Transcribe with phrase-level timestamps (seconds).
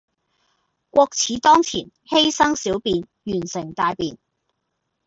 [0.89, 4.17] 國恥當前，犧牲小便，完成大便